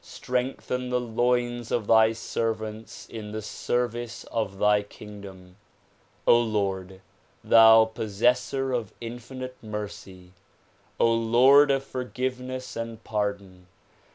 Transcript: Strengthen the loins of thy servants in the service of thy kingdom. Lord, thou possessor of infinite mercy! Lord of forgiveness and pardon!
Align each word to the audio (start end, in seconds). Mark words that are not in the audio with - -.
Strengthen 0.03 0.89
the 0.89 0.99
loins 0.99 1.69
of 1.69 1.85
thy 1.85 2.11
servants 2.13 3.07
in 3.07 3.33
the 3.33 3.41
service 3.43 4.23
of 4.31 4.57
thy 4.57 4.81
kingdom. 4.81 5.57
Lord, 6.25 7.01
thou 7.43 7.85
possessor 7.85 8.73
of 8.73 8.93
infinite 8.99 9.57
mercy! 9.61 10.33
Lord 10.97 11.69
of 11.69 11.83
forgiveness 11.83 12.75
and 12.75 13.03
pardon! 13.03 13.67